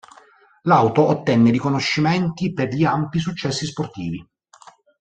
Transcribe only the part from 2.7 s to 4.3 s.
gli ampi successi sportivi.